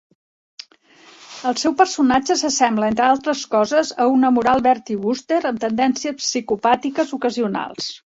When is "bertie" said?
4.69-4.97